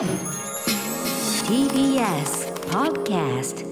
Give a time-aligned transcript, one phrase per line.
[0.00, 0.08] TBS
[2.70, 3.66] Podcast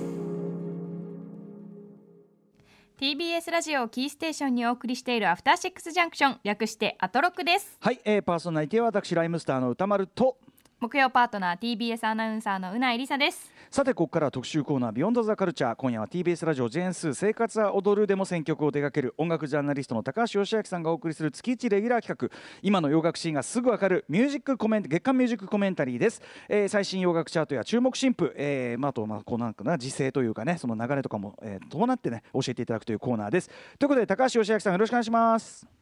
[3.01, 7.79] TBS ラジオをキーステーションにお送りしているアフターシックスジャンクション略してアトロクです。
[7.81, 10.37] はい、えー、パーソナリティは私ライムスターの歌丸と
[10.81, 13.53] 木曜パートナー TBS アナウンサーのうないりさです。
[13.69, 22.35] さてここから特集コーナービヨンドザカルチャー今夜は TBS ラジオジェーンス生活は踊るでも選曲を手掛ける音楽ジャーナリストの高橋義明さんがお送りする月一レギュラー企画。
[22.63, 33.51] 今の洋楽シーンがすぐわかるミュージックコメント月間ミュージックコメンタリーです、えー最新洋楽チャートや注目新譜、えーまあ、あとまあこうなんかな時勢というかねその流れとかも、えー伴ってね教えていただくというコーナーです。
[33.81, 35.78] ということで高橋義明さんよろしくお願いします。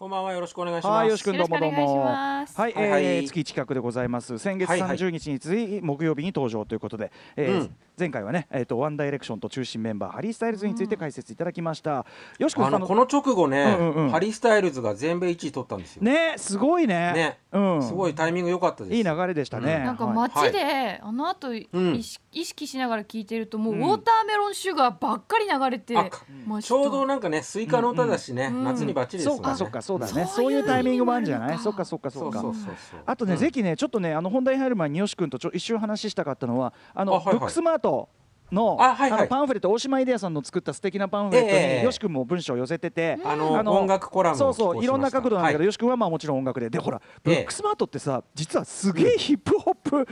[0.00, 0.94] こんばんはよろしくお願いします。
[0.94, 2.04] はい、よろしくんどうもどうも。
[2.06, 4.38] はい、月一企画でございます。
[4.38, 12.06] 先月はいはい30日に次い木曜日に登場ということで、えーうん前回はね、えっ、とワンダイレクションと中心メンバーハリースタイルズについて解説いただきました。
[12.38, 16.02] よしくんあのこの直後ね、うんうんうんハリー・スタイルズが全米1位取ったんですよ。
[16.02, 17.12] ね、すごいね。
[17.12, 18.96] ねうん、すごいタイミング良かったです。
[18.96, 19.74] いい流れでしたね。
[19.74, 29.54] うんなんかはい街で、あの後意うん識意識しながら聞いてるともう、うん Watermelon Sugar ばっかり流れてちょうどなんかねスイカの歌だしね、うん夏にバッチリですもね。
[29.56, 30.26] そうんかそっかそうだね。
[30.26, 31.58] そういうタイミングもあるんじゃない？
[31.58, 32.40] そっかそっかそっか。
[32.40, 33.00] そうそうそうそう。
[33.04, 38.19] あとね、うんぜひねちょっとねあの本題入る前によし君とちょ一瞬話したかったのはあのあはいはいブックスマートと。
[38.52, 39.20] のあはいはい。
[39.22, 41.84] のパンフレット大島イデアさんの作った素敵なパンフレットに、ええええ。
[41.84, 45.66] よし君も文章を寄せてて、あの音楽コラムそうそういろんな角度なんだけど、はい。
[45.66, 46.70] よし君はまあもちろん音楽で。
[46.70, 47.40] でほらブえ。
[47.40, 50.06] えックスマートってさ実はすげえヒップホップ、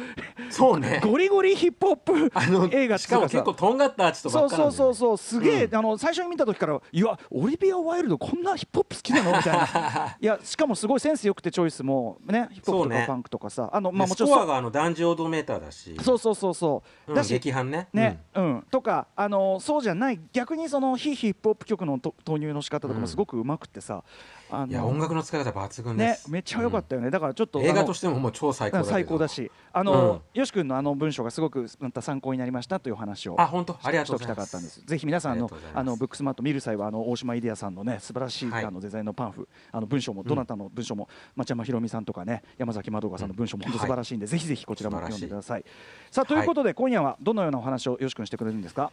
[0.51, 1.01] そうね。
[1.03, 4.77] ゴリゴリヒップホップあの映画っしてかも結構とんがったアーティストばそうっかなんだよね。
[4.77, 5.77] そうそうそうすげえ、うん。
[5.77, 10.17] あの最初に見た時からいやオリビア・ワイルドこんなヒップホップ好きなのみたいな。
[10.21, 17.89] いやしかもすごいセンスよくてチョイスもねヒップホップとかパンクとかさ、あのまあでもちろんそスコアがあのダンジオードメーターだし、そうそうそうそう、うんだしね。
[17.93, 18.67] ねうん。
[18.71, 20.21] とかあのそうじゃない。
[20.33, 24.05] 逆にその非ヒップホップ曲の投入の仕方とかもすごくうまくってさ、
[24.51, 26.31] あうんいや音楽の使い方抜群ねです。
[26.31, 29.29] めっちゃ良かったよね、だからちょっと映画としてももう超最高だ最高だ。
[29.29, 29.51] し。
[29.73, 33.79] あの、よし君のあの文章がすごくまた参考になりましたという話をあ本当？
[33.83, 34.37] ありがとうございます。
[34.37, 34.81] たかったんです。
[34.85, 38.65] ぜひ皆さんあのあのブックスマート見る際はあの大島イデアさんのね素晴らしい、はい。
[38.65, 39.49] あのデザインのパンフ。
[39.71, 45.65] あの文章もどなたの文章も、町山ひろみさんとかね山崎まどかさんの文章も本当素晴らしいんで、ぜひぜひこちらも読んでください。
[46.11, 48.91] さあということで、今夜はどのようなお話をよし君してくれるんですか？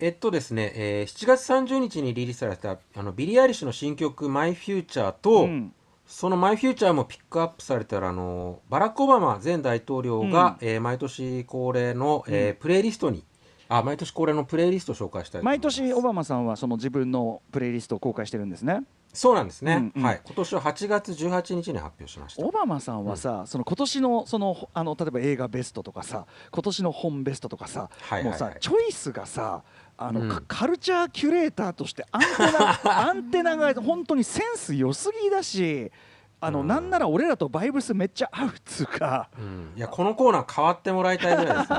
[0.00, 5.72] えっとですね、えー7月30日にリリースされたあのビリー・アイリッシュの新曲「マイ・フューチャーと、うん。
[6.06, 13.24] その「マイ・フューチャーもピックアップされたらあのバラック・オバマ前大統領が、えー毎年恒例の、えープレイリストに
[13.68, 18.84] あ毎年恒例のプレイリストを紹介したい毎年オバマさんはその自分のプレイリストを公開してるんですね。
[19.12, 20.02] そうなんですね、うんうん。
[20.02, 20.20] はい。
[20.24, 22.44] 今年は8月18日に発表しました。
[22.44, 28.40] オバマさんはさ、その今年のそのあの例えば映画ベストとかさ今年の本ベストとかさ、はいはいはい。
[28.40, 29.62] もうさチョイスがさ
[29.98, 30.28] あの、うん。
[30.28, 35.92] かカルチャーキュレーターとしてアンテナ アンテナが本当にセンス良すぎだし
[36.40, 36.68] あの、うん。
[36.68, 39.28] なんなら俺らとバイブスめっちゃ合うっつうか。
[39.36, 41.72] うん、いやこのコーナー変わってもらいたいぐらいです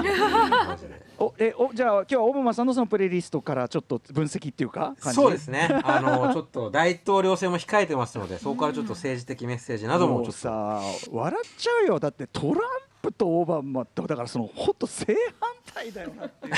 [0.88, 5.70] ね おえおじゃあ今日はオバマさんのそのプレイリストからちょっと分析っていうかそうですね。
[5.84, 10.32] あのちょっと大統領選も控えてますのでそこからちょっと政治的メッセージなどもちょっと。
[10.34, 12.00] さ笑っちゃうよ。
[12.00, 16.54] だってトランプとオバマってだからそのほんと正反対だよなっていう。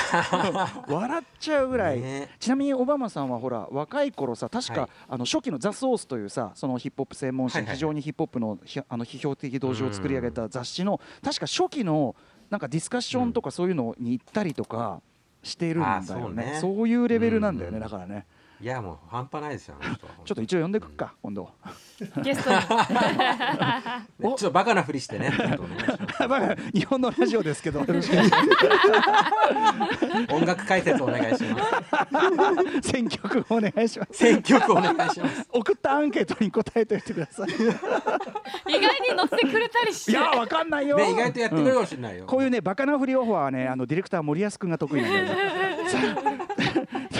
[0.93, 2.29] 笑っちゃうぐらい、ね。
[2.39, 4.89] ちなみにオバマさんはほら若い頃さ確か、はい。
[5.09, 7.67] あの初期のザ・ソースというさそのヒップホップ専門誌、はいはい。
[7.69, 12.15] はい非常にヒップホップのひあの批評的同時を作り上げた雑誌の確か初期の
[12.49, 15.01] なんかディスカッションとかそういうのに行ったりとか
[15.41, 16.57] してるんだよあそうねね。
[16.59, 17.83] そういうレベルなんだよね、うん。
[17.83, 18.25] だからね
[18.61, 21.49] いやもう半端ないですよあの人はちょっと一応呼んでくっか、今度。
[22.21, 22.57] ゲストに。
[24.19, 25.31] ねちょっとバカなふりしてね
[26.73, 27.61] 日本のラジオです。
[27.61, 28.39] けどよろしくお願いしま
[30.27, 31.59] す音楽解説お願いしま
[32.81, 32.89] す。
[32.89, 34.17] 選曲お願いします。
[34.17, 35.47] 選曲お願いします。
[35.51, 37.49] 送ったアンケートに答えておいてください。
[37.49, 37.53] 意
[38.79, 40.11] 外に乗ってくれたりして。
[40.11, 45.31] いやわかんないよ、ね意外とやってくれるかもしれないよ、こういうねバカなフリオファーはねあのディレクター森保君が得意なんだよね。
[45.87, 47.10] さあ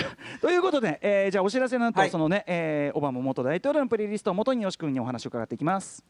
[0.42, 2.10] ということで、えーじゃあお知らせの後、はい。
[2.10, 6.04] そのね、えーオバマ元大統領のプレイリストを元によし君にお話を伺っていきます。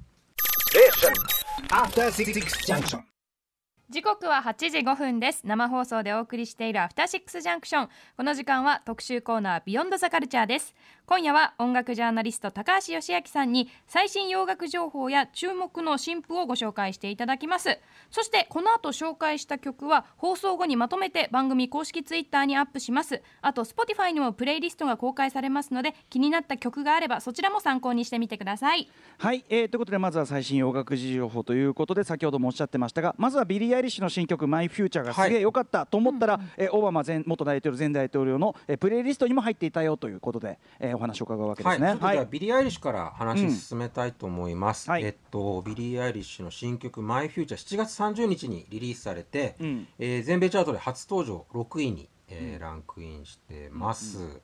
[3.91, 5.43] 時刻は8時5分です。
[5.45, 10.75] 生放送でお送りしているアフターシックスジャンクションこの時間は特集コーナービヨンドザカルチャーです
[11.13, 17.79] 今夜は音楽ジャーナリスト高橋義明さんに最新洋楽情報や注目の新譜をご紹介していただきます。
[18.11, 23.21] そしてこの後紹介した曲は放送後にまとめて番組公式ツイッターにアップします。
[23.43, 28.89] あと Spotify にもプレイリストが公開されますので気になった曲があればそちらも参考にしてみてください。
[29.19, 41.89] はい、えー、ということでまずは最新洋楽事情報ということで先ほどもおっしゃってましたがまずはビリー・アイリッシュの新曲「マイ・フューチャー」がすげえ良かったと思ったら、えーオバマ前元大統領前大統領の、えープレイリストにも入っていたよということで、えーお話を伺うわけではい、すね。
[41.89, 44.89] ちょっとじゃあビリー・アイリッシュから話うん進めたいと思います。
[44.91, 45.05] はい。
[45.05, 49.89] えっとビリー・アイリッシュの新曲「マイ・フューチャー7月30日にリリースされて、うん。
[49.99, 54.41] えー全米チャートで初登場6位に、えーランクインしてます。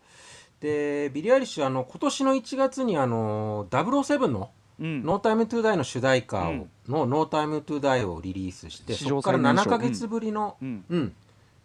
[0.61, 4.51] でビリー・アイリッシュあの今年の1月にあの007の
[4.81, 6.71] うん No Time To Die の主題歌を、うん。
[6.89, 10.85] の No Time To Die をリリースして史そこから上最年少7ヶ月ぶりの、うん。
[10.89, 11.17] うん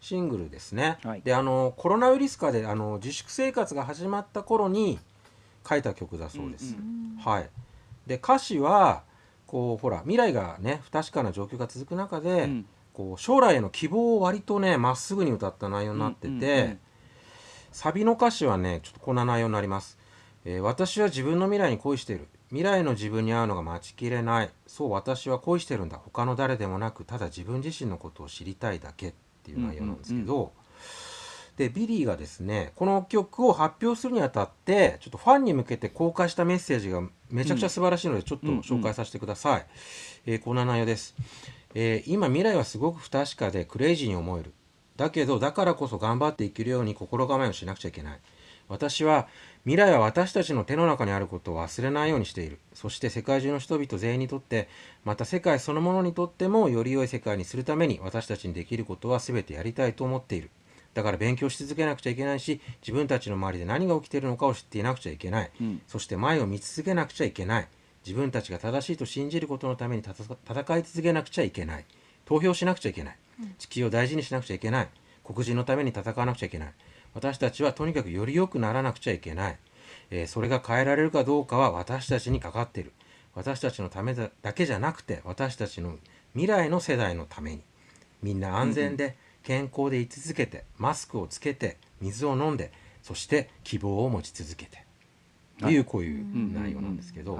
[0.03, 1.21] シングルですね、はい。
[1.23, 4.99] であのコロナウイルス禍であの自粛生活が始まった頃に
[5.67, 7.49] 書いた曲だそうです、うんはい。
[8.05, 9.03] で歌詞は
[9.47, 12.65] こうほら未来がね不確かな状況が続く中で、うん。
[12.93, 16.79] こう将来への希望を割とねまっすぐに歌った内容になってて、うんうんうん。
[17.71, 19.97] サビの歌詞はねちょっとこんな内容になります、
[20.45, 22.27] えー私は自分の未来に恋している。
[22.49, 24.49] 未来の自分に会うのが待ちきれない。
[24.67, 25.97] そう私は恋してるんだ。
[25.97, 30.53] 他の誰でもなくただ自分自身のことを知りたいだけっていう内容なんですけど、
[31.57, 39.65] でビリーがですねこの曲を発表するにあたってちょっとファンに向けて公開したメッセージがめちゃくちゃ素晴らしいのでちょっと紹介させてください、
[40.25, 41.15] えーこんな内容です、
[41.75, 44.53] えー今未来はすごく不確かでクレイジーに思える。
[44.95, 48.19] だけどだからこそ頑張って生きるように心構えをしなくちゃいけない
[48.69, 49.27] 私は
[49.63, 52.59] 未来は私たちの手の中にあることを忘れないようにしている。
[52.73, 54.67] そして世界中の人々全員にとって
[55.05, 60.49] また世界そのものにとってもより良い世界にするために私たちにできることは全てやりたいと思っている。
[60.93, 65.81] だから勉強し続けなくちゃいけないし自分たちの周りで何が起きているのかを知っていなくちゃいけない、うん。
[65.87, 67.67] そして前を見続けなくちゃいけない。
[68.05, 71.85] 自分たちが正しいと信じることのために戦い続けなくちゃいけない。
[72.25, 73.17] 投票しなくちゃいけない。
[73.57, 74.89] 地球を大事にしなくちゃいけない。
[75.23, 76.73] 黒人のために戦わなくちゃいけない
[77.13, 79.57] 私たちはとにかくより良くならなくちゃいけない、
[80.09, 82.91] えーそれが変えられるかどうかは私たちにかかっている。
[83.35, 85.97] 私たちのためだだけじゃなくて私たちの
[86.33, 87.61] 未来の世代のために。
[88.21, 92.71] みんな安全で健康で居続けてマスクをつけて水を飲んで
[93.01, 94.83] そして希望を持ち続けて。
[95.59, 97.39] というこういう内容なんですけど、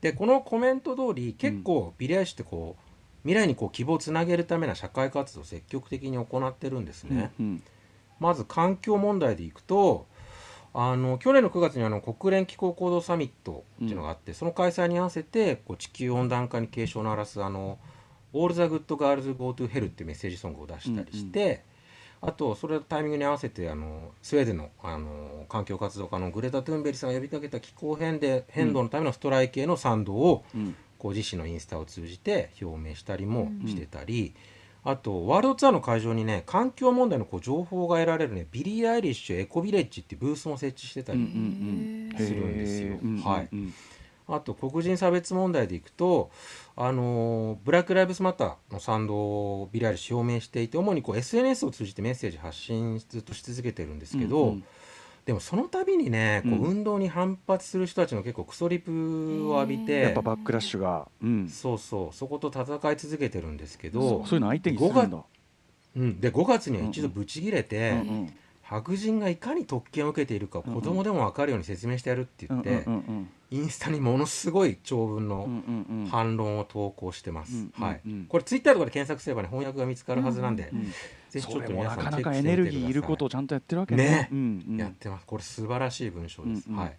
[0.00, 7.30] でこのコメント通り結構ビリー・アイリッシュってこう未来にこう希望をつなげるための社会活動を積極的に行ってるんですね。
[7.38, 7.62] うん
[8.22, 10.06] まず環境問題でいくと
[10.72, 17.78] あの去年の9月にあの国連気候行動サミットっていうのがあって、その開催に合わせてこう地球温暖化に警鐘を鳴らすあの
[18.32, 21.64] 「All the Good Girls Go to Hell」っていうメッセージソングを出したりして、
[22.22, 30.74] あとそれのタイミングに合わせてあのスウェーデンのあの環境活動家のグレタ・トゥンベリさんが呼びかけた気候変で変動のためのストライキへの賛同を、うん。
[31.02, 34.36] こう自身のインスタを通じて表明したりもしてたり、
[34.84, 42.98] あとワールドツアーの会場にね環境問題のこう情報が得られるねビリー・アイリッシュエコビレッジっていうブースも設置してたり、するんですよ。
[43.24, 43.74] はいうん
[44.28, 46.30] あと黒人差別問題でいくと、
[46.76, 54.64] あのー Black Lives Matter の賛同をビリー・アイリッシュ表明していて主にこう SNS を通じてメッセージ発信ずっとし続けてるんですけど、うんうん
[55.24, 61.08] でもその度にねこううん運動に反発する人たちの結構クソリプを浴びて、やっぱバックラッシュが。
[61.22, 61.48] うん。
[61.48, 62.14] そうそう。
[62.14, 65.24] そこと戦い続けてるんですけそどうそういうの相手にするんだ。
[65.94, 68.32] うん、で5月には一度ブチギレて、うんうん。
[68.62, 76.06] 白人がいかに特権を受けているかを子供でも分かるように説明してやるって言って、うんうんうんインスタにものすごい長文のうんうんうん。
[76.06, 78.24] 反論を投稿してます、うんはいうんうん。
[78.24, 80.90] これツイッターとかで検索すればね翻訳が見つかるはずなんで、うん
[81.32, 82.38] ぜひちょっと皆さんなかなかチェックしてみてください。
[82.38, 84.28] エネルギーいることをちゃんとやってるわけね。
[84.30, 85.24] うんうんやってます。
[85.26, 86.80] これ素晴らしい文章です、うんうん。
[86.80, 86.96] はい。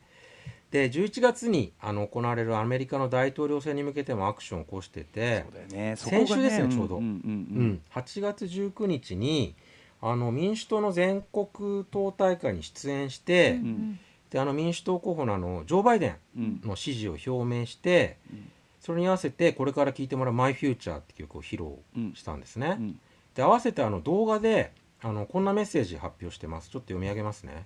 [0.71, 5.95] で11月にあの行われるアメリカの大統領選に向けてもアクションを起こしててそうだよね。
[5.97, 6.99] 先週ですよちょうど。
[6.99, 9.53] んんうん、8月19日に
[10.01, 13.99] あの民主党の全国党大会に出演して、ん
[14.31, 18.49] であの民主党候補のあのジョー・バイデンうんの支持を表明して、ん
[18.79, 21.77] それに合わせてこれから聴いてもらう「マイ・フューチャー」って曲を披露
[22.15, 22.77] したんですね。
[22.79, 22.99] うん
[23.35, 24.71] で合わせてあの動画で
[25.01, 26.69] あのこんなメッセージ発表してます。
[26.69, 27.65] ちょっと読み上げますね、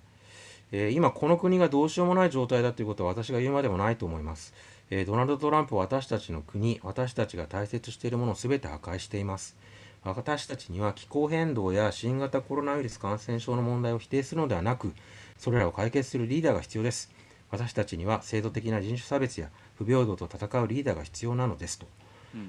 [0.72, 4.52] えー今この国がどうしようもない状態だということは私が言うまでもないと思います、
[4.90, 9.56] えドナルド・トランプは私たちの国私たちが大切しているものを全て破壊しています。
[10.04, 14.92] 私たちには気候変動や新型コロナウイルス感染症の問題を否定するのではなく
[15.38, 17.10] それらを解決するリーダーが必要です。
[17.50, 21.86] 私たちには制度的な人種差別や不平等と戦うリーダーが必要なのですと。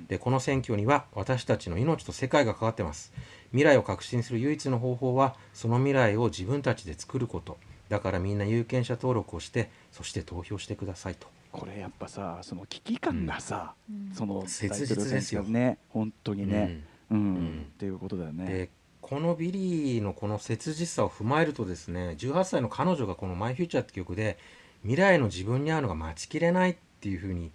[0.07, 3.13] でこの選挙には私たちの命と世界が関わってます。
[3.51, 7.57] 未来を確信する唯一の方法はその未来を自分たちで作ること。
[7.89, 11.27] だからみんな有権者登録をしてそして投票してくださいと。
[11.51, 13.73] これやっぱさその危機感がさ、
[14.13, 15.43] その切実ですよ。
[15.43, 16.83] ね本当にね。
[17.09, 17.61] うん、ん。
[17.61, 18.45] っていうことだよね。
[18.45, 18.69] で
[19.01, 24.37] このビリーのこの切実さを踏まえるとですね18歳の彼女がこの「マイ・フューチャー」って曲で
[24.83, 27.51] 未来の自分に会うのが待ちきれないっていうふうに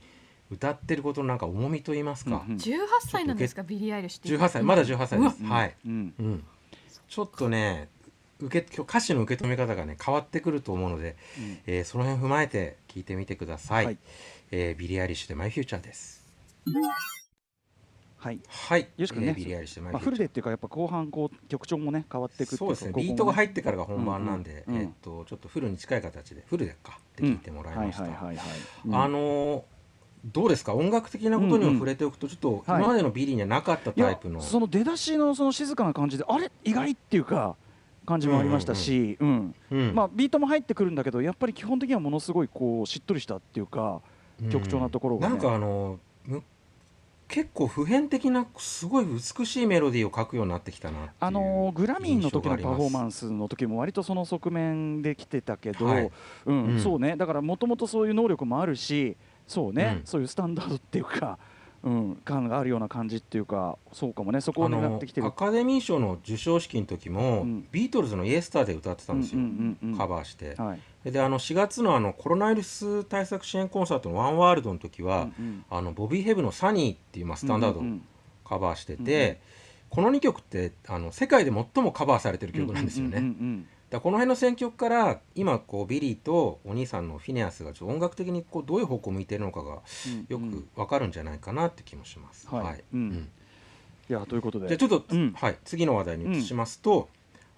[0.50, 2.58] 歌ってることのなんか重みと言いますか、うんうん。
[2.58, 3.62] 18歳なんですか？
[3.62, 4.62] ビリー・アイリッシュって18歳。
[4.62, 6.14] まだ18歳です、うはい、うん。
[6.18, 6.44] うん、
[7.08, 7.88] ちょっとね
[8.40, 11.58] 受け歌詞の受け止め方がね変わってくると思うので、うん。
[11.66, 13.98] えーその辺踏まえて聞いてみてください、はい。
[14.50, 16.24] えービリー・アイリッシュで「マイ・フューチャー」です。
[18.16, 18.40] はい。
[18.48, 18.88] はい。
[18.96, 19.28] よし君ね。
[19.28, 20.16] えービリー・アイリッシュで「マイ・まあ、フューチャー。
[20.16, 22.92] フルでっていうかやっぱ後半こう曲調もね変わっていくっていそうですね。
[22.94, 28.46] ビートが入ってからが本番なんで、うんうんえーっとちょっとフルに近い形でフルでかって聞いてもらいました、はいはいはいはい、
[28.86, 28.94] うん。
[28.94, 29.62] あのー
[30.25, 30.75] どうですか？
[30.75, 32.83] 音楽的なことにも触れておくとちょっとはい。
[32.83, 36.50] 今までのビリーにはなかったタイプの、その出だしのその静かな感じであれ？
[36.62, 37.57] 意外っていうか
[38.07, 44.00] 感じもありましたし、うんうんまあ、ビートも入ってくるんだけどやっぱり基本的にはものすごいこうしっとりしたっていうか
[44.50, 45.35] 曲調なところがね。
[45.35, 46.43] なんかあのむ
[47.26, 56.11] 結構普遍的なすごい美しいメロディーを書くようになってきたなっていうあのグラミーの時のパフォーマンンスの時も割とその側面で来てたけど、はい。
[56.45, 56.81] うんうん。
[56.81, 57.16] そうね。
[57.16, 60.06] だからもともとそういう能力もあるしそうね、うん。
[60.06, 61.38] そういうスタンダードっていうか、
[61.84, 65.26] うん、感があるような感じっていうかそうかもねそこを狙ってきてる。
[65.26, 67.68] アカデミー賞の授賞式の時も、うん。
[67.70, 69.40] ビートルズの「イエスターで歌ってたんですよ、
[69.98, 71.10] カバーして、はい。
[71.12, 75.64] であの4月のあのコロナウイルス対策支援コンサートの「One World」の時は、うんうん。
[75.68, 77.82] あのボビー・ヘブの「Sunny」っていう、まあ、スタンダードを
[78.44, 79.42] カバーしてて、
[79.90, 83.66] この2曲ってあの世界で最もカバーされてる曲なんですよね。
[83.94, 92.48] うんうんだこの辺の選曲から今こうビリーとお兄さんのフィネアスがちょっと音楽的にこうどういう方向を向いているのかがうんよくわかるんじゃないかなって気もします。
[92.48, 92.82] はい。
[92.92, 93.30] うん。
[94.10, 94.66] いやということで。
[94.68, 95.32] じゃあちょっと、うん。
[95.32, 97.08] はい、次の話題に移しますと、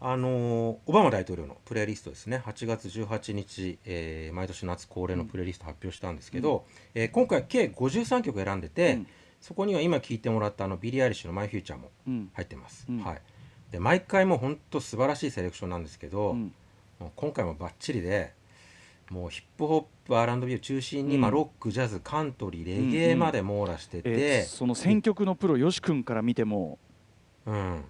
[0.00, 2.42] あのーオバマ大統領のプレイリストですね。
[2.44, 6.64] 8月18日、えー毎年夏恒例のプレイリスト発表したんですけど、
[6.94, 9.06] えー今回計53曲選んでて、うん。
[9.40, 12.30] そこには今聴いてもらったあのビリー・アイリッシュの「マイ・フューチャー」もうん。
[12.34, 12.86] 入ってます。
[12.88, 13.00] うん。
[13.02, 13.22] はい、
[13.70, 16.52] で毎回もう本当素晴らしいセレクションなんですけど、うん。
[16.98, 18.32] もう今回もバッチリで
[19.10, 21.20] もうヒップホップ R&B を中心に、うん。
[21.20, 26.78] まあ、ロックジャズカントリーレゲエまで網羅してて、えーその選曲のプロよし君から見ても、
[27.44, 27.84] うん、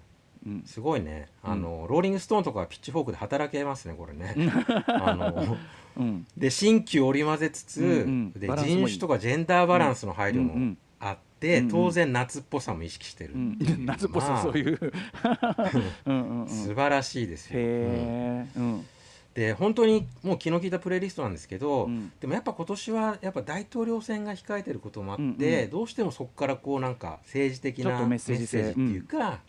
[0.45, 0.63] うん。
[0.65, 1.27] すごいね。
[1.43, 1.51] うん。
[1.51, 4.35] あの、ローリング・ストーンとかはピッチフォークで働けますねこれね。
[4.87, 5.57] あの
[5.97, 6.27] うん。
[6.37, 8.31] で新旧織り交ぜつつ、うんうん。
[8.33, 10.75] で人種とかジェンダーバランスの配慮も
[11.41, 11.69] うんうん。
[11.69, 13.33] 当然夏っぽさも意識してる。
[13.33, 13.57] うん。
[13.85, 14.43] 夏っぽさまあ。
[14.43, 14.79] そういう。
[16.05, 16.47] うんうんうん。
[16.47, 17.59] 素晴らしいですよ。
[17.59, 18.85] うん。
[19.33, 22.11] で本当にもう気の利いたプレイリストなんですけど、うん。
[22.19, 25.69] でもやっぱ今年はやっぱ大統領選が控えてることもあって、うんうん。
[25.69, 28.71] どうしてもそこからこうなんか政治的なメッセージ性。
[28.71, 29.41] っていうか、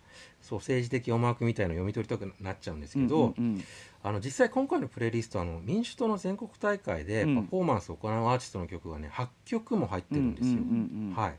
[0.43, 3.65] そう政治的思惑みたいのを読み取りたくなっちゃうんですけど、うんうん
[4.01, 7.35] あの実際今回のプレイリストはあの民主党の全国大会でうん。
[7.47, 10.53] パフォーマンスを行うアーティストの曲がね8曲も入ってるんですよ。
[10.53, 11.15] うんうんうんうん。
[11.15, 11.39] はい、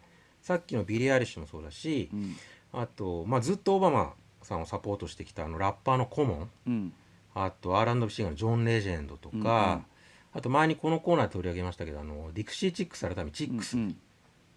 [0.49, 2.35] さっきのビリー・アイリッシュもそうだし、うん。
[2.73, 6.49] あと、まあ、ずっとオバマさんをサポートしてきたあのラッパーのコモン。
[6.65, 6.93] うん。
[7.35, 9.85] あと R&B シンガーのジョン・レジェンドとか、うんうん。
[10.33, 13.95] あと前にこのコーナーで取り上げましたけどあのディクシー・チックス改めチックスうん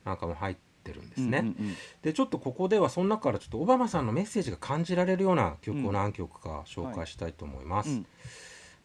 [0.07, 1.39] なんかも入ってるんですね。
[1.39, 7.91] うんうんでちょっとここではその中からちょっとオバマさんのメッセージが感じられるような曲を何曲か紹介したいと思います。
[7.91, 8.07] うん。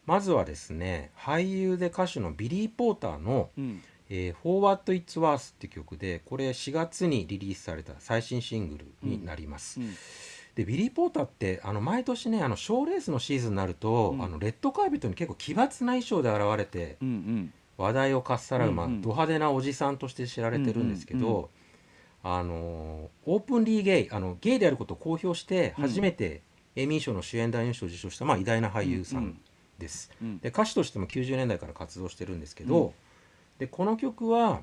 [0.04, 9.80] まずはですね俳優で歌手のビリー・ポーターのうん「えー For What It's Worth」って曲でこれ4月にリリースされた最新シングルになります。
[9.80, 9.94] うん。
[10.54, 14.22] でビリー・ポーターってあの毎年ねあの賞レースのシーズンになると、うん。
[14.22, 17.52] あのレッドカーペットに結構奇抜な衣装で現れてうんうん。
[17.76, 18.92] 話題をかっさらう、まあうん。
[18.92, 21.46] うんド派手なおじさんとして知られてるんですけど、うんうん
[22.20, 25.84] あのオープンリーゲイあのゲイであることを公表してうん。
[25.84, 26.42] 初めて
[26.74, 29.40] エミー賞の主演男優賞を受賞した、まあ、偉大な俳優さうんん
[29.78, 30.10] です。
[30.20, 30.38] うん。
[30.40, 32.90] で歌手としても90年代から活動してるんですけど、うん
[33.58, 34.62] でこの曲は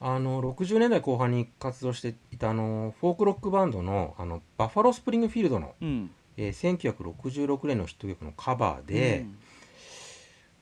[0.00, 6.10] あの60年代後半に活動していたあのフォークロックバンドのあのバッファロー・スプリングフィールドの、うん。
[6.36, 9.26] えー1966年のヒット曲のカバーで、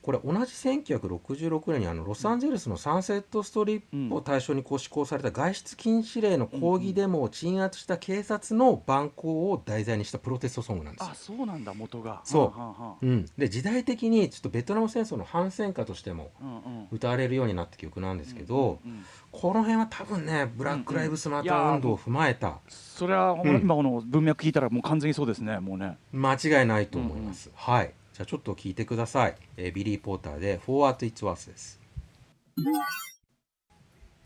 [0.01, 11.09] これ同じ1966年にあのロサンゼルスのサンセットストリップを対象にこう施行された外出禁止令の抗議デモを鎮圧した警察の蛮行を題材にしたプロテストソングなんですよ。
[11.11, 11.15] あ。
[11.15, 12.21] そうなんだ元が。
[12.23, 13.05] そう。
[13.05, 16.51] うん、で時代的にちょっとベトナム戦争の反戦歌としてもうんう
[16.83, 16.87] ん。
[16.91, 23.61] 歌われるようになった曲なんですけど、うんうんこの辺は多分ねブラック・ライブスマーー運動を踏まえたそれは、うん。
[23.61, 25.97] 今この文脈聞いたらもう完全にそうですねもうね。
[26.11, 31.79] 間違いないと思います、はいじゃあちょっと聞いてください、えービリー・ポーターで「For What It's Worth」です。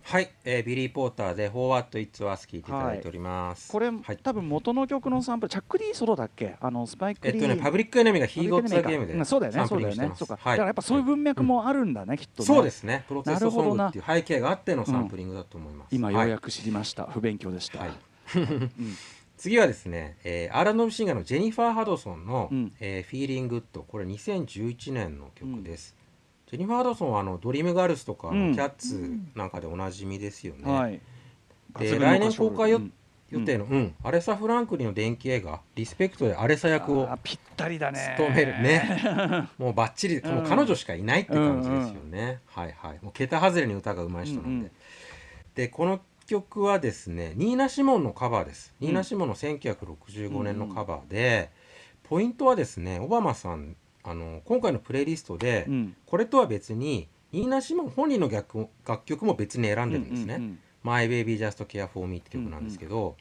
[0.03, 4.17] はい、えービリー・ポーターで「For What It's Worth」聞いていただいております、これ、はい。
[4.17, 6.57] 多分元の曲のサンプルチャック・リーソロだっけ？
[6.59, 10.19] あのスパイク・リーえっとねパブリック・エネミーが「He Got Game」でうんそうだよねサンプそうだよリングしてます。
[10.23, 10.27] ね。
[10.27, 10.57] そうか、はい。
[10.57, 12.45] だからやっぱそういう文脈もあるんだね、きっとね。
[12.47, 13.05] そうですね。
[13.07, 16.29] プロテストソングっていう背景があってのサンプリングだと思います、今ようはい。
[16.31, 17.91] やく知りました、不勉強でした、はい。
[18.35, 18.71] うん
[19.45, 22.73] 次はですね、えー、アーランド・シンガーのジェニファー・ハドソンの「うん。
[22.79, 25.95] えー Feeling Good」これ2011年の曲です、
[26.47, 28.55] ジェニファー・ハドソンはあのドリームガールズとか、うん。
[28.55, 30.99] キャッツなんかでおなじみですよね、はい。
[31.77, 32.93] で来年公開予うん。
[33.29, 33.93] 予定の、うん。
[34.03, 38.15] アレサ・フランクリンの電気映画「リスペクト」でアレサ役をぴったりだね。
[38.17, 39.47] 務めるね。
[39.59, 42.99] もうバッチリ、もう彼女しかいないって感じですよね、はいはい。
[43.03, 44.71] もう桁外れに歌が上手い人なんで、うんうん。
[45.53, 48.87] でこの曲はですねニーナ・シモンのカバーです、うん。
[48.87, 51.51] ニーナ・シモンの1965年のカバーで、
[52.03, 55.95] ポイントはですねオバマさんあの今回のプレイリストで、うん。
[56.05, 63.15] これとは別にニーナ・シモン本人の楽楽曲も別に選んでるんですね、うんうん My Baby Just Care For Me って曲なんですけど、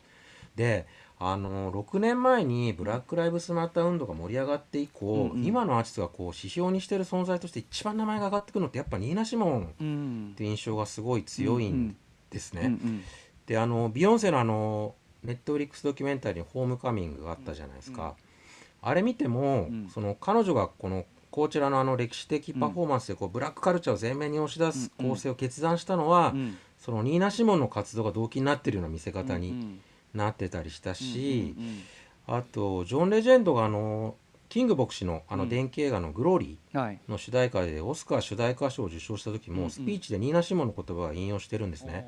[0.54, 0.86] で
[1.18, 5.46] あの6年前にブラック・ライブスマター運動が盛り上がって以降、うんうん。
[5.46, 10.34] 今のアーティストがこう指標にしてる存在として一番名前が上がってくるのってやっぱニーナ・シモンっうん。
[10.36, 11.96] て印象がすごい強いん
[12.34, 12.62] ですね。
[12.62, 13.02] うんうん。
[13.46, 18.14] であのビヨンセのあのネットフリックスドキュメンタリーに「ホームカミング」があったじゃないですか、
[18.82, 19.88] あれ見ても、うん。
[19.88, 25.12] その彼女がこのこちらのあの歴史的パフォーマンスでこうブラックカルチャーを前面に押し出すうんうん。
[25.12, 26.56] 構成を決断したのは、うん。
[26.78, 29.80] そのニーナ・シモンの活動が動機になってるような見せ方にうん
[30.14, 31.82] なってたりしたし、うんうん
[32.26, 34.14] あとジョン・レジェンドがあの
[34.54, 35.40] キング牧師のあうん。
[35.40, 42.06] の電気映画の「グローリー」の主題歌でオスカー主題歌賞を受賞した時もスピーチでニーナ・シモンの言葉を引用してるんですね。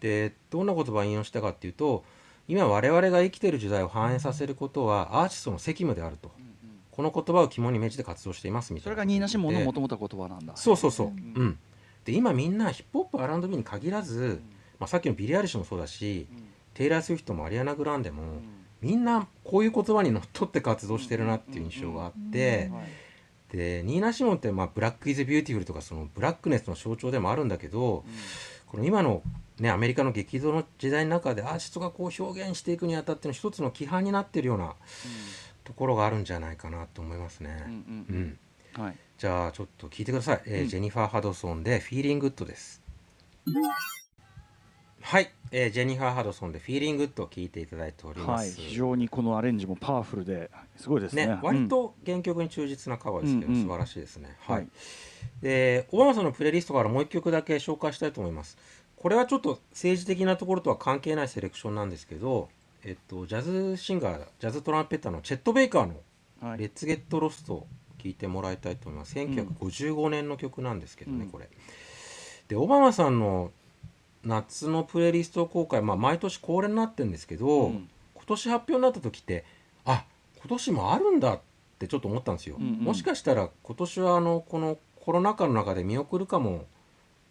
[0.00, 2.02] でどんな言葉を引用したかっていうと
[2.48, 6.30] 今我々が生きている時代を反映させることはアーティストの責務であると、
[6.90, 8.84] この言葉を肝に銘じて活動していますみたいな。
[8.84, 10.56] それがニーナ・シモンのでもともと言葉なんだ。
[10.56, 11.46] そうそうそう、ううん。
[11.48, 11.58] ん
[12.06, 14.40] で今みんなヒップホップ R&B に限らず、
[14.78, 16.28] まあ、さっきのビリー・アリッシュもそうだし、
[16.72, 18.22] テイラー・スウィフトもアリアナ・グランデも、
[18.84, 22.84] みんなこういう言葉にのっとって活動してるなっていう印象があって、はい。
[23.56, 28.04] でニーナ・シモンって、まあ、 Black is Beautiful とかそのブラックネスの象徴でもあるんだけど、
[28.66, 29.22] この今の、
[29.58, 34.74] ね、アメリカの激動の時代の中でアーティストがこう表現していくにあたっての一つの規範になってるような
[35.62, 37.64] ところがあるんじゃないかなと思いますね。
[37.68, 38.38] うん
[39.16, 40.68] じゃあちょっと聞いてください、えーうん。
[40.68, 42.82] ジェニファー・ハドソンで「Feeling Good」です。
[45.06, 48.56] はい、えージェニファー・ハドソンで「Feeling Good」を聞いていただいておりまはいす。
[48.58, 54.34] 非常にこのアレンジもパワフルですごいですねね、割と原曲に忠実なカバーですけど、うんうん素晴らしいですね。
[54.40, 54.66] ははいい。
[55.42, 58.56] で、オバマさんのプレイリストからもう一曲だけ紹介したいと思います。
[58.96, 62.48] これはちょっと政治的なところとは関係ないセレクションなんですけど、
[62.82, 66.00] えっと、ジャズシンガー、ジャズトランペッターのチェット・ベイカーの
[66.42, 67.66] うんはい Let's Get Lost を
[68.02, 69.14] 聴いてもらいたいと思います。
[69.14, 71.50] 1955年の曲なんですけどね、うんこれ。
[72.48, 73.52] で、オバマさんの
[74.24, 77.88] 夏のプレイリスト公開、まあ、毎年恒例になってるんですけど、うん。
[78.14, 79.44] 今年発表になった時って
[79.84, 80.04] あ
[80.38, 81.40] 今年もあるんだっ
[81.78, 82.72] てちょっと思ったんですよ、うんうん。
[82.76, 86.64] もしかしたら今年はあのこのコロナ禍の中で見送るかも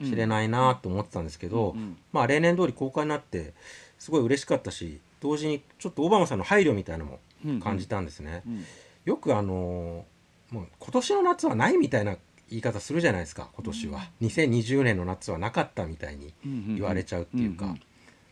[0.04, 3.54] しれないなと思ってたんですけど、うんまあ例年通り公開になって
[3.98, 8.66] すごい嬉しかったし同時にちょっとオバマさんの配慮みたいなのもうん感じたんですね、うん
[9.06, 12.16] よくあのーもう今年の夏はないみたいな
[12.50, 17.82] 言い方するじゃないですか今年は、2020年の夏はなかったみたいにうん言われちゃうっていうか、うんうん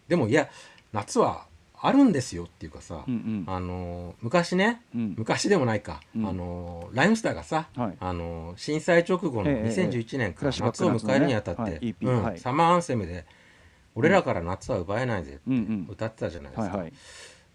[0.07, 0.49] でもいや
[0.91, 1.45] 夏は
[1.83, 3.43] あるんですよっていうかさ、うんうん。
[3.47, 5.15] あのー昔ねうん。
[5.17, 6.27] 昔でもないか、うん。
[6.27, 7.97] あのーライムスターがさ、はい。
[7.99, 12.39] あのー震災直後のええええ2011年から夏を迎えるにあたって、夏のねはい EP うんはい。
[12.39, 13.25] サマーアンセムで
[13.95, 16.85] 「俺らから夏は奪えないぜ」ってうんうん歌ってたじゃないですか。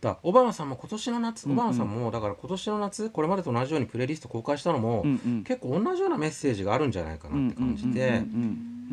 [0.06, 5.44] はいはいだオバマさんも今年の夏、オバマさんもだから今年の夏これまでと同じようにプレイリスト公開したのも、うんうん。
[5.44, 8.22] 結構同じようなメッセージがあるんじゃないかなって感じて、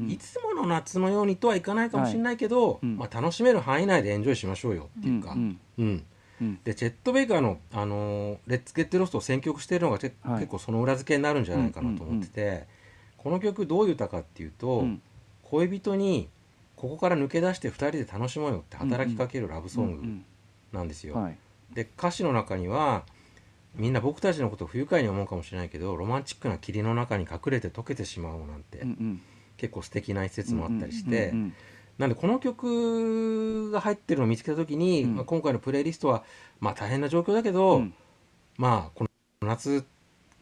[0.07, 2.97] いつもの夏のようにとはいかないかもしれないけど、うん。
[2.97, 6.03] まあ、楽しめる範囲内でエンジョイしましょうよっていうか、うんうん
[6.41, 6.59] うん。
[6.63, 10.39] でチェット・ベイカーの「あのーレッツ・ゲット・ロスト」を選曲しているのがて、はい。
[10.39, 12.67] 結構その裏付けになるんじゃないかなと思ってて、
[13.17, 15.01] この曲どういう歌かっていうと、うん
[15.43, 16.29] 恋人に
[16.75, 20.01] ここから抜け出して2人で楽しもうよって働きかけるラブソング
[20.73, 21.15] なんですよ。
[21.15, 21.37] はい。
[21.73, 23.03] で歌詞の中には
[23.75, 29.21] みんな僕たちのことを不愉快に思うかもしれないけどロマンチックな霧の中に隠れて溶けてしまおうなんて、うんうん。
[29.57, 31.53] 結構素敵な一節もあったりして、うんうん
[31.99, 35.15] なんでこの曲が入ってるのを見つけた時に、うん。
[35.15, 36.23] まあ、今回のプレイリストは
[36.59, 37.93] まあ大変な状況だけど、うん。
[38.57, 39.09] まあこの
[39.47, 39.85] 夏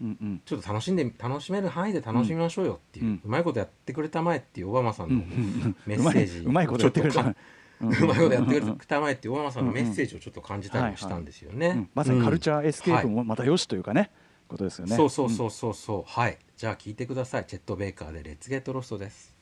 [0.02, 0.42] うんうん。
[0.46, 5.76] ちょっと楽しんで楽しめる範囲で楽しみましょうよっていう、ううんまいことやってくれたまえっていうオバマさんうんうのん。
[5.86, 7.36] メッセージ、うまいうまいことやってくれた
[8.02, 11.68] うまいことやってくれたまえっていうオバマさんのメッセージをちょっと感じたりもしたんですよね。
[11.68, 14.12] うんまさにカルチャーエスケープうんもまたよしというかね
[14.48, 14.96] ことですよね。
[14.96, 16.38] そうそうそうそうそう、はい。
[16.58, 17.46] じゃあ聞いてください。
[17.46, 19.36] チェット・ベイカーで「Let's Get Lost」です。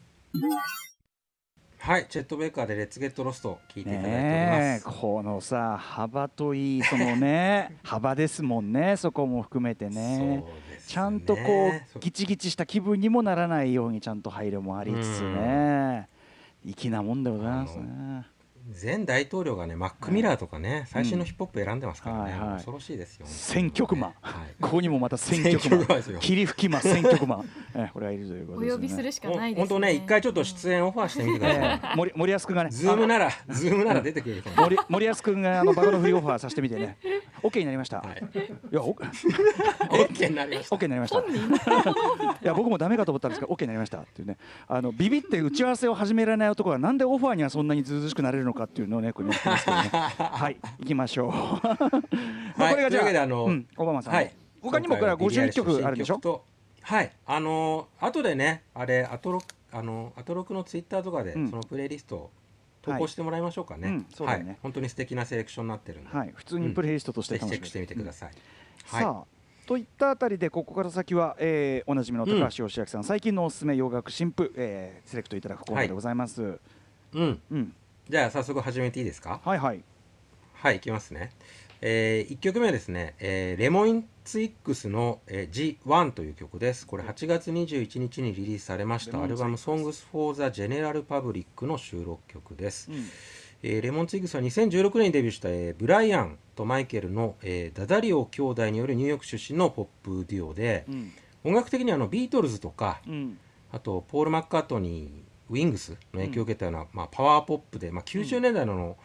[1.79, 2.05] はい。
[2.07, 7.77] チェット・ベイカーで「Let's Get Lost」聞いていただいております、このさ幅といいそのね。
[7.83, 8.95] 幅ですもんね。
[8.97, 10.43] そこも含めてね。
[10.87, 16.07] ちゃんとこうギチギチした気分にもならないようにちゃんと配慮もありつつね
[16.65, 18.38] 粋なもんでございますね。
[18.81, 22.53] 前大統領がねマック・ミラーとかね、最新のヒップホップ選んでますからね、はいはい。
[22.53, 24.13] 恐ろしいですよ、選曲マン。
[24.21, 24.55] はい。
[24.61, 26.13] ここにもまた選曲選曲マンですよ。
[26.13, 27.49] マン切り吹きマン選曲マン。
[27.75, 28.83] えこれはいるということですよね。
[28.83, 29.67] お呼びするしかないですね。
[29.67, 34.55] 本当ね一回ちょっと出演オファーしてみてください、ええ森森保君がねズームならズームなら出てくれるかも。
[34.63, 36.97] 森森保君があのバカのフリーオファーさせてみてね。
[37.41, 38.23] OK になりました、はい。
[38.71, 40.75] いやお OK になりました。
[40.75, 41.19] OK になりました。
[41.19, 41.23] い
[42.43, 44.37] や僕もダメかと思ったんですけど OK になりましたっていうね。
[44.67, 49.35] あのビビって打ち合わせを始められない男がなんでオファーにはそんなにずうずうしくなれるのかっていうのをねこれね。
[49.41, 51.31] はい行きましょう。
[52.57, 54.33] まあこれがじゃああのうん、オバマさんの、はい。
[54.61, 56.43] 他にもこれは51曲あるんでしょ？
[56.81, 57.11] はい。
[57.25, 59.41] あのー後でねあれアトロ
[59.71, 61.49] あのアトロクのツイッターとかでうん。
[61.49, 62.31] そのプレイリストを
[62.81, 64.49] 投稿してもらいましょうかね、はいうんそうだよね。
[64.49, 68.31] はい、本当に素敵なセレクションになってるんで、はい普通にプレイリストとして楽しぜひチェックしてみてください、
[68.85, 69.23] さあ
[69.67, 76.41] といったあたりでここから先は、えーおなじみの高橋義明さん、最近のおすすめ洋楽新譜、えーセレクトいただくコーナーでございます、
[77.13, 77.41] うん。
[77.51, 77.75] うん
[78.09, 79.39] じゃあ早速始めていいですか？
[79.43, 79.83] はいはい。
[80.53, 81.31] はいいきますね。
[81.81, 86.87] え1曲目はですね、えーレモンツイックスの、えー G1 という曲です。
[86.87, 93.05] これ8月21日にリリースされましたアルバム「Songs for the General Public」の収録曲です、うん。
[93.61, 101.11] えーレモンツイッグスは2016年にデビューした、えーブライアンとマイケルの、えーダダリオ兄弟によるニューヨーク出身のポップデュオで、うん。
[101.43, 103.37] 音楽的にはあのビートルズとかうん。
[103.71, 108.97] あとポール・マッカートニーウィングスの影響を受けたような、まあ、パワーポップで、まあ、90年代の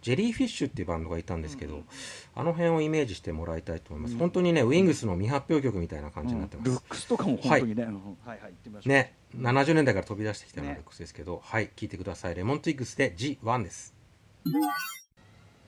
[0.00, 1.82] ジェリーフィッシュっていうバンドがいたんですけど、
[2.36, 7.94] あの辺をイメージしてもらいたいと思います、本当にねウィングスの未発表曲みたいな感じになってます、ルックスとかも本当にね、うん。
[7.94, 8.92] はいはい言ってみましょう。
[8.92, 10.76] ね70年代から飛び出してきたようなね。
[10.78, 12.34] ルックスですけど、はい聴いてください。
[12.36, 13.94] レモンツイックスで G1 です。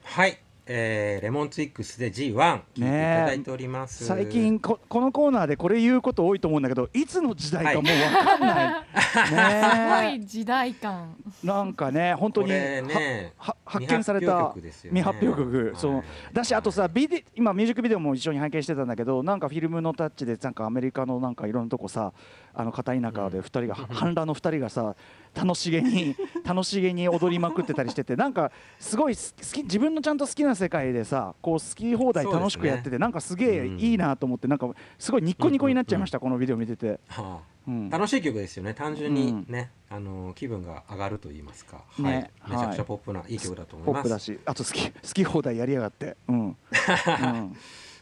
[0.05, 0.39] はい、
[0.73, 11.17] えーレモンツイックスで G1 聴いていただいております、最近ここのコーナーでこれ言うこと多いと思うんだけどいつの時代かもう分かんない、 すごねい時代感。
[11.43, 13.33] えなんかね本当にね。
[13.37, 14.73] はは発見された未発表曲ね。
[14.91, 15.77] 未発表曲、はい。
[15.77, 22.13] そのだしあとさビデ今ミュージックビデオも一緒に拝見してたんだけどなんかフィルムのタッチでなんかアメリカのなんかいろんなとこさ
[22.53, 24.97] あの片田舎で2人が、半裸の2人がさ
[25.35, 32.99] 楽しげに 楽しげに踊りまくってたりしててなんかすごい好き自分のちゃんと好きな世界でさこう好き放題楽しくやってて、ね。
[32.99, 36.99] なんかすげえいいなと思ってなんかすごいニッコニコになっちゃいました、このビデオ見てて。
[37.09, 37.23] はあ。
[37.23, 38.75] うん楽しい曲ですよね。
[38.75, 42.03] 単純にね、あの気分が上がると言いますか、はい。
[42.03, 43.95] ねめちゃくちはいゃポップないい曲だと思います。
[43.95, 46.17] ポップだしあと好き好き放題やりやがって。
[46.29, 46.57] うん、 うん、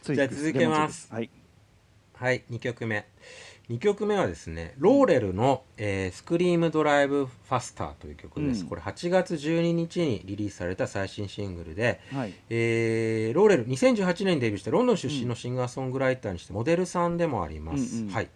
[0.03, 1.11] じゃあ続けます。
[1.11, 1.29] はい。
[2.13, 2.43] はい。
[2.49, 3.05] 2曲目。
[3.69, 8.67] 2曲目はですねローレルの、えースクリームドライブファスター」という曲です、うん。
[8.67, 12.33] これ8月12日にリリースされた最新シングルで、はい。
[12.49, 18.13] えーローレル2018年にデビューしてロンドン出身のシンガーソングライターにしてモデルさんでもあります、うんうん。
[18.13, 18.29] はい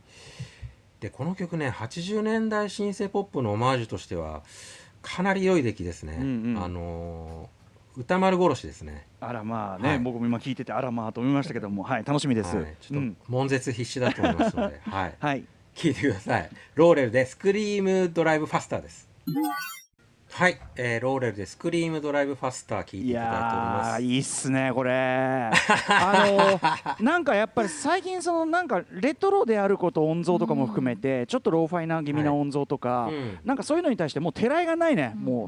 [1.04, 4.42] でこの曲ね80年代シンセポップのオマージュとしては
[5.02, 6.64] かなり良い出来ですね、うんうん。
[6.64, 7.64] あのー
[7.96, 9.06] 宇多丸殺しですね。
[9.20, 10.00] あらまあね、はい。
[10.00, 13.14] 僕も今聞いててあらまあと思いましたけどもはい楽しみです、はい、ちょっうん。
[13.14, 15.44] と悶絶必至だと思いますので、はい、 はい。
[15.76, 16.50] 聞いてください。
[16.74, 19.08] ローレルで Scream Drive Faster です。
[20.36, 24.02] はい、えーローレルで Scream Drive Faster 聞いていいただいておりやます。
[24.02, 24.92] ーいいっすねこれ。
[24.92, 25.52] あ
[26.98, 33.38] の なんかやっぱり最近そのなんかレトロであること音像とかも含めて、ちょっとローファイな気味な音像とか、うん。
[33.46, 35.48] なんかそういうのに対してもうてらいがないね、もう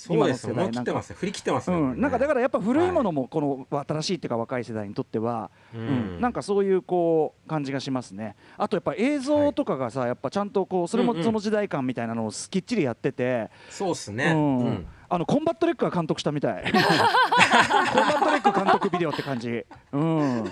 [0.00, 0.54] そうですよ。
[0.54, 1.16] 今の世代もう切ってますね。
[1.20, 1.76] 振り切ってますね。
[1.76, 6.18] うん、なんかだからら、やっぱ古いものもこの新しいっていうか若い世代にとっては、ううん。
[6.18, 8.34] んなんかそういうこう感じがしますね。
[8.56, 14.32] あとやっぱ映像とかがさ、やっぱちゃんとこうそれもその時代感みたいなのをきっちりやってて、そうっすね。
[14.32, 14.58] うん。
[14.58, 14.86] うん。
[15.10, 16.64] あのコンバットレックが監督したみたい。
[16.64, 19.66] コンバットレック監督ビデオって感じ。
[19.92, 20.44] うん。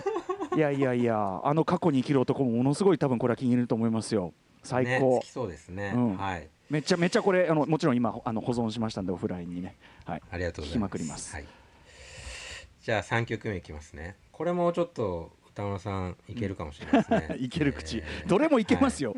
[0.54, 4.34] いやいやいやあの過去に生きる男もものすごい多分これは気に入ると思いますよ。
[4.62, 5.92] 最ね、高好き、そうですね。
[5.94, 6.16] うん。
[6.16, 6.48] はい。
[6.70, 10.78] めっちゃめっちゃこれあのもちろん今あの保存しましたんでオフラインにねはいありがとうございます。
[10.78, 11.46] 聞きまくりますはい。
[12.82, 14.16] じゃあ三曲目いきますね。
[14.32, 17.36] これもちょっと歌村さんいけるかもしれないですね。
[17.44, 19.14] いける口、えーどれもいけますよ、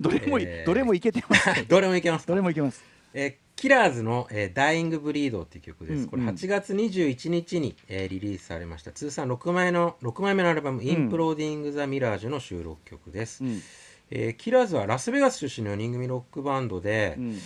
[0.00, 6.06] どれもい、えーどれもいけてますはい どれもいけますどれもいけますえーキラーズの、えーダイイングブリードっていう曲です。
[6.06, 8.92] これうんうん8月21日に、えーリリースされました。
[8.92, 13.44] 通算6枚の6枚目のアルバム、インプローディング・ザ・ミラージュの収録曲です。
[13.44, 13.60] うん
[14.10, 17.38] えーキラーズはラスベガス出身の4人組ロックバンドでう、ん。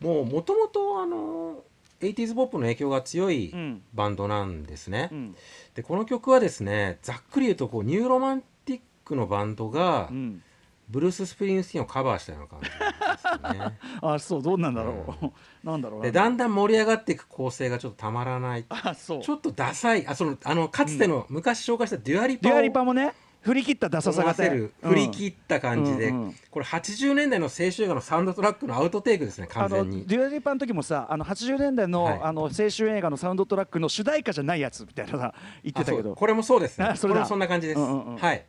[0.00, 1.62] もうもともとあの
[2.00, 3.82] 80s ポップの影響が強いうん。
[3.94, 5.08] バンドなんですね。
[5.12, 5.36] うん。
[5.74, 10.42] でこの曲はですね、ざっくり言うとこうニューロマンティックのバンドがうん。
[10.88, 13.78] ブルース・スプリングスティンをカバーしたような感じですね。
[14.02, 15.32] あそうどうなんだろう、
[15.66, 16.02] なんだろう。
[16.02, 18.66] でだんだん盛り上がっていく構成がちょっとたまらない。
[18.68, 19.22] あそう。
[19.22, 20.06] ちょっとダサい。
[20.06, 30.06] あそのあのかつての昔紹介したデュアリパをデュアリパもね振り切ったダサさが思わせる振り切った感じで、うんうんこれ80年代の青春映画のサウンドトラックのアウトテイクですね完全に。
[30.06, 32.20] デュアリパの時もさあの80年代の,、はい。
[32.22, 36.14] あの青春映画のサウンドトラックの主題歌じゃないやつみたいなさ 言ってたけど。
[36.14, 36.94] これもそうですね。
[37.00, 38.16] これもそんな感じです、うんうんうん。
[38.18, 38.44] はい。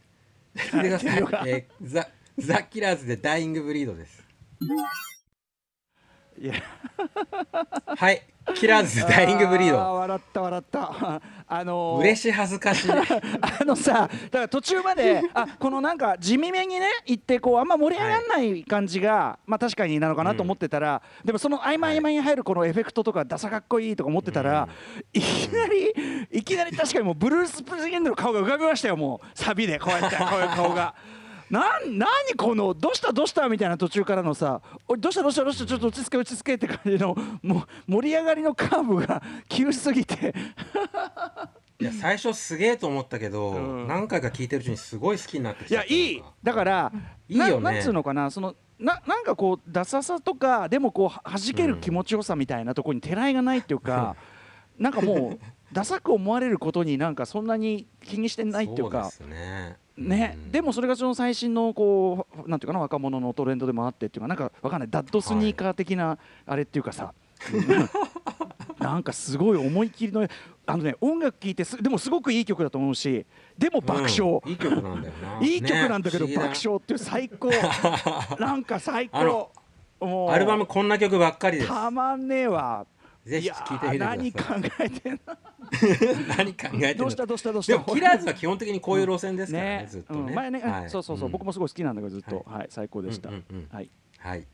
[0.55, 1.49] 聞いてください。
[1.49, 4.23] えーザ・ザ・キラーズで Dying Breed です
[6.39, 6.53] いや。
[7.85, 8.21] はい。
[8.53, 11.21] キラーズで Dying Breed あ笑った笑った。
[11.47, 12.91] あのー嬉しい恥ずかしい。
[12.93, 24.67] あのさだから途中まであこのなんか地味めにね行ってこうあんま盛り上がらない感じが、まあ確かになのかなと思ってたら、でもその合間合間に入るこのエフェクトとかダサかっこいいとか思ってたら、
[25.13, 25.19] い。
[25.19, 29.27] きなりいきなり確かにもうブルース・プリングの顔が浮かびましたよもう。
[29.33, 30.93] サビでこうやってこういう顔が。
[31.49, 34.61] なん何このどうしたどうしたみたいな途中からのさ
[34.97, 40.33] どうしたどうしたどうしたちょっと落ち着け落ち着けって感じのもう盛り上がりのカーブが急すぎて。
[41.77, 43.87] いや最初すげえと思ったけど、うん。
[43.87, 46.23] 何回か聞いてるうちにすごい好きになってきいたやいい。
[46.41, 46.91] だから
[47.27, 47.51] いいよね。
[47.51, 54.15] ななんつうのかなそのななんかこうダサさとかでもこうは弾ける気持ちよさみたいなところにてらいがないっていうか、
[54.79, 55.39] なんかもう
[55.71, 59.77] ダサく思われることになんかそんなに気にしてないっていうかね。
[59.97, 60.51] ね、うん。
[60.51, 64.89] でもそれがその最新のこうなんていうかな若者のトレンドでもあってっていうかなんかわかんない。
[64.89, 67.13] ダッドスニーカー的なあれっていうかさ、
[68.79, 70.27] なんかすごい思い切りの
[70.65, 73.25] あのね音楽聴いてすでもすごくいい曲だと思うし
[73.57, 75.39] でも爆笑、うんいい曲なんだよな。
[75.45, 77.49] いい曲なんだけど、爆笑っていう最高。
[78.39, 79.51] なんか最高。
[79.99, 80.29] もう。
[80.31, 81.69] アルバムこんな曲ばっかりです。
[81.69, 82.85] たまんねえわ
[83.25, 84.17] ぜひ聴いてみてください。
[84.17, 84.39] 何考
[84.79, 85.19] えてんの？
[86.37, 87.73] 何考えてるどうしたどうしたどうした？
[87.73, 90.35] でもキラーズは基本的にこういう路線ですからね、ずっとね、うん。
[90.35, 90.89] 前ね、はい。
[90.89, 91.31] そうそうそう、ん。
[91.31, 93.67] 僕もすごい好きなんだけどずっと、はい、最高でした、うんうんうん。
[93.71, 93.89] はい。
[94.19, 94.45] はい。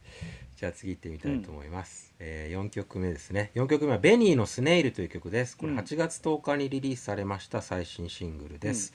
[0.56, 3.52] じゃあ次行ってみたいと思います、えー、4曲目ですね。
[3.56, 5.58] 4曲目はベニーのスネイルという曲です。
[5.58, 5.80] これうん。
[5.80, 8.94] 8月10日にリリースされました最新シングルです、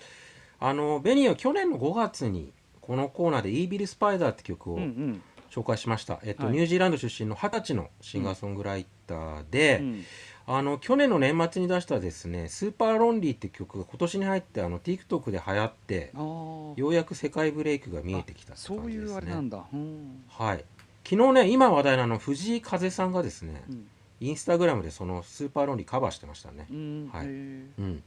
[0.58, 5.22] あのベニーは去年の5月にこのコーナーで「イービル・スパイダー」って曲をうんうん。
[5.50, 6.52] 紹介しました、えっとはい。
[6.52, 10.04] ニュージーランド出身の二十歳のシンガーソングライターで、うん。
[10.48, 19.12] あの去年の年末に出したですね「スーパーロンリー」って曲が今年に入ってあの TikTok で流行ってようやく世界ブレイクが見えてきたってそう感じですね。
[19.12, 20.24] いうあれなんだ、うん。
[20.28, 20.64] はい。
[21.02, 23.88] 昨日ね今話題のあの藤井風さんがですね、うん。
[24.20, 27.10] インスタグラムでそのスーパーロンリーカバーしてましたね、うん。
[27.12, 27.26] はい。
[27.26, 28.02] うん、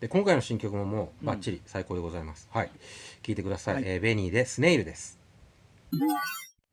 [0.00, 2.70] で今回の新曲ももうバッチリ最高でございます、はい。
[3.22, 3.84] 聴いてください、はい。
[3.86, 5.18] えーベニーでスネイルです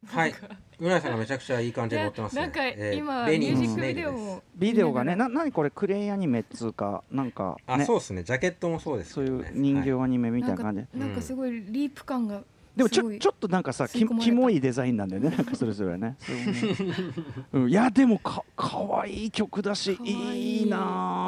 [0.07, 0.33] はい。
[0.79, 2.41] うなぎさんがめちゃくちゃいい感じで乗ってますね。
[2.41, 4.43] なんかえー今、ベニーミュージックビデオも。
[4.55, 7.85] ビデオがね見な何これクレイアニメっつうかなんかあ、ね。
[7.85, 8.23] そうですね。
[8.23, 10.81] ジャケットもそうですそういう人形はいアニメみらたいな感じ。
[10.81, 12.41] で、なんかなんかすごいリープ感が
[12.77, 14.25] でもちょちょっとなんかさき吸い込まれた。
[14.25, 15.31] キモいデザインなんだよね。
[15.31, 16.15] なんかそれぞれね。
[16.19, 17.13] それもね。
[17.51, 17.69] うん。
[17.69, 20.61] いやでもかかわいい曲だしいい。
[20.61, 20.77] いいな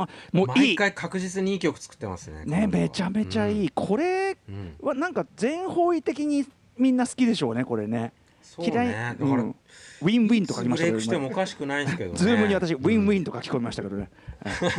[0.04, 0.68] あもういい。
[0.68, 2.46] 毎回確実にいい曲作ってますね。
[2.46, 6.46] ねめちゃめちゃいい、これうん、うんはなんか全方位的に
[6.78, 8.14] みんな好きでしょうねこれねそうね
[8.60, 9.56] 嫌いだから、うん。
[10.02, 12.18] ウィンウィンと書きましたけどしてもおかしくないんですけどね。
[12.18, 14.10] ズームに私、ウィンウィンととか聞こえましたけどね、
[14.44, 14.72] はい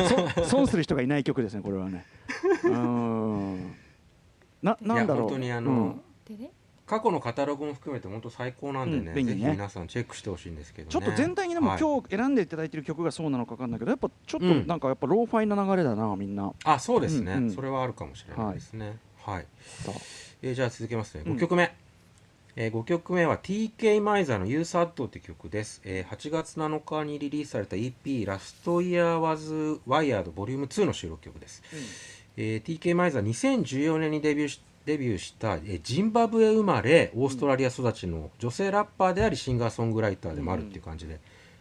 [0.45, 2.05] そ 損する人がいない曲ですね、これはね。
[2.65, 3.75] うーん。
[4.63, 5.23] ななんだろう。
[5.23, 5.71] 本当にあの、
[6.29, 6.51] うん。
[6.87, 9.15] 過去のカタログも含めて本当最高なんでね,、ぜうん。
[9.15, 9.51] 便利ね。
[9.51, 10.93] ひ皆さんチェックしてほしいんですけどね。
[10.93, 11.79] ちょっと全体にでも、はい。
[11.81, 14.67] 今日選んでいただいてる曲がそうなのか分かんないけどやっぱちょっとうん。
[14.67, 16.53] なんかやっぱローファイな流れだなみんな。
[16.65, 17.51] あそうですね、うんうん。
[17.53, 18.99] それはあるかもしれないですね。
[19.25, 20.01] はい、さあ。
[20.43, 21.23] えーじゃあ続けますね。
[21.25, 21.37] うん。
[21.37, 21.73] 5曲目、
[22.55, 30.63] え5曲目は TK マイザーの You Sad という曲です、えー8月7日にリリースされた EP ラストイヤー was Wired Vol.
[30.67, 31.63] 2の収録曲です、
[32.37, 41.21] えー TK マイザー2014年にデビューしデビューした、えージンバブエ生まれオーストラリア育ちの女性ラッパーでありシンガーソングライターでもあるっていう感じで、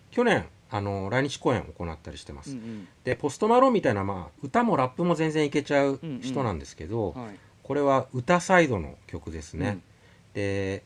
[0.09, 2.87] 去年あの来日公演を行ったりしてます、うんうん。
[3.05, 7.35] でポストマローンみたいな、まあ、歌もラップも全然いけちゃう人なんですけど、はい。
[7.63, 9.83] これは歌サイドの曲ですね、うん
[10.33, 10.83] で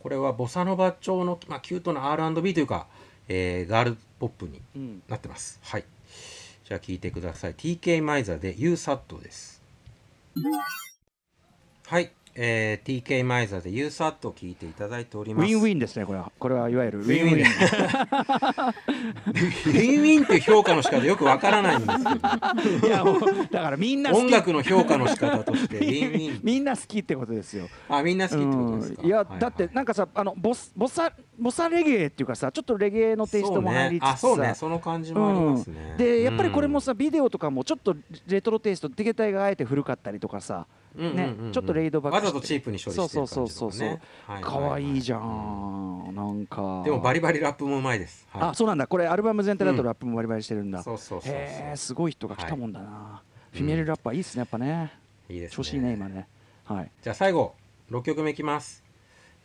[0.00, 2.86] これはボサノバ調の、まあ、キュートな R&B というか、
[3.28, 5.02] えーガールポップにうん。
[5.08, 5.58] なってます。
[5.62, 5.84] はい。
[6.64, 7.54] じゃあ聴いてください。
[7.54, 9.62] TK マイザーで You Sad です。
[11.86, 15.46] はい、えー、TK マイザーで You Sad を聴いていただいております。
[15.46, 16.30] ウィンウィンですねこれは。
[16.38, 16.98] これはいわゆる。
[17.00, 17.26] ウウィン。
[17.26, 17.46] ウィンウィン。
[19.66, 22.04] ウィンっていう評価の仕方よくわからないんですけ
[22.82, 22.86] ど。
[22.88, 23.20] いやもう
[23.50, 26.40] だからみんな音楽の評価の仕方としてウィンウィン。
[26.44, 27.68] みんな好きってことですよ。
[27.88, 29.06] あみんな好きってことですか、うん。
[29.06, 34.16] いや、ははだってなんかさあのボスボサボサレゲエっていうかさちょっとレゲエのテイストも入りつつさ。
[34.16, 34.48] そうね。
[34.48, 34.68] あそうね。
[34.68, 35.96] その感じもありますね、うん。
[35.96, 37.96] でやっぱりこれもさ、さ、ビデオとかもちょっと
[38.26, 46.10] レトロテイスト手形があえて古かったりとかさ、ねうんちょっとレイドバックわざとチープに処理してる感じとか、ね、そうそうそうそうはい可愛いじゃうん。
[46.12, 46.82] ん、なんか。
[46.84, 48.42] でもバリバリラップもうまいです、はい。
[48.50, 48.86] あそうなんだ。
[48.86, 53.22] これアルバム全体だとうんラップもバリバリしてるんだ、そうそうそうそうへえすごい人が来たもんだな、
[53.52, 54.92] フィメールラッパーいいっすねやっぱね。
[55.28, 55.56] いいですね。
[55.56, 56.28] 調子いいね今ね。
[56.64, 56.90] はい。
[57.02, 57.54] じゃあ最後
[57.90, 58.82] 6曲目いきます、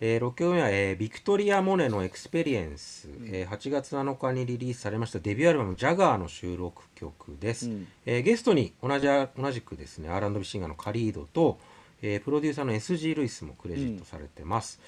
[0.05, 7.87] え6曲目は、えービクトリア・モネのエクスペリエンス、えー8月7日にリリースされましたデビューアルバム「ジャガーの収録曲です、うん。
[8.05, 11.57] えーゲストに同じ同じくですね R&B シンガーのカリードと、
[12.01, 14.81] えープロデューサーの SG ルイスもクレジットされてます、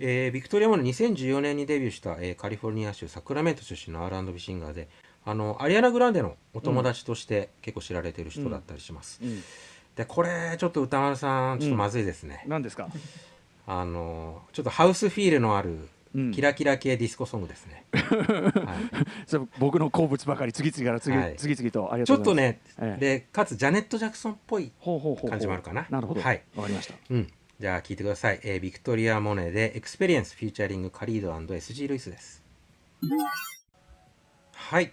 [0.00, 4.88] えービクトリア・モネ2014年にデビューした、えーカリフォルニア州サクラメント出身の R&B シンガーで
[5.24, 9.42] あのアリアナ・グランデのお友達として結構知られている人だったりします、うん。
[9.94, 12.88] でこれちょっと歌丸さんちょっとまずいですね、何ですか？
[13.66, 16.32] あのちょっとハウスフィールのあるうん。
[16.32, 19.26] キラキラ系ディスコソングですね、 はい。
[19.26, 21.36] それ僕の好物ばかり次々から次,、はい。
[21.36, 22.72] 次々とありがちとうございます。
[22.80, 23.00] ょっとね、ええ。
[23.00, 24.72] でかつジャネット・ジャクソンっぽい、
[25.28, 25.86] 感じもあるかな。
[25.90, 26.22] なるほど。
[26.22, 26.42] はい。
[26.56, 26.94] わかりました。
[27.10, 32.42] うん、じゃあ聴いてください、えービクトリア・モネでエクスペリエンスフィーチャリングカリード &SG ルイスです。
[34.54, 34.92] はい、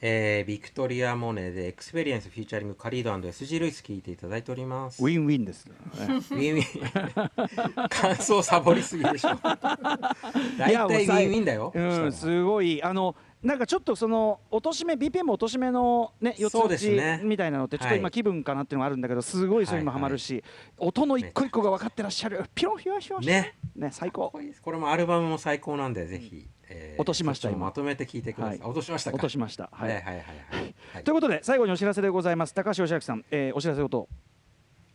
[0.00, 5.02] えービクトリア・モネでエクスペリエンスフィーチャリングカリード &SG ルイス聴いていただいております。
[5.02, 7.88] ウィンウィンです、ね、ウィンウィン。
[7.90, 9.30] 感想サボりすぎでしょ。
[10.56, 12.82] 大体さウィンウィンだよ、うん、すごい。
[12.82, 17.98] あのなんかちょっとその落とし目 BPM 落とし目のね四つ打ちみたいなのってちょっとはい。
[17.98, 20.42] 今気分かなっていうのがあるんだけどすごいそれにもハマるし、
[20.76, 22.44] 音の一個一個が分かってらっしゃる。
[22.54, 23.54] ピロンヒョヒョヒョね。
[23.76, 24.32] ね最高。
[24.62, 28.68] これもアルバムも最高なんでぜひ、え落としましたまとめて聞いてください、はい。
[28.68, 29.16] 落としましたか？
[29.16, 29.68] 落としました。
[29.72, 29.90] はい。
[29.90, 30.74] い、ははいはいはい。
[30.94, 31.04] はい。
[31.04, 32.54] ということで最後にお知らせでございます。
[32.54, 34.08] 高橋義明さん、えーお知らせこと。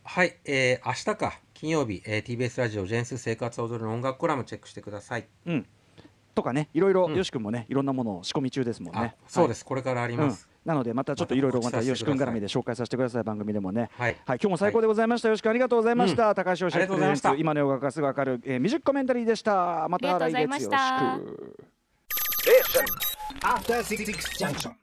[0.04, 5.26] はい、えー、明日か金曜日、えー、TBS ラジオジェンス生活を踊るの音楽コラムチェックしてください。
[5.46, 5.66] うん。
[6.34, 7.14] とかねいろいろうん。
[7.16, 9.60] よし君もねいろんなものを仕込み中ですもんあねそうです。
[9.60, 15.28] す、これからありはいます、うんなのでまたちょっといろいろまたよし君絡みで紹介させてください番組でもねはいはい、今日も最高でございました。
[15.28, 16.34] よろしくありがとうございました。
[16.34, 19.86] 高橋洋ありがとうございました今の洋楽がすぐわかる、えー、ミュージックコメンタリーでした。
[19.88, 21.64] また来月よろしく。
[23.42, 24.04] After Six
[24.38, 24.70] Junction.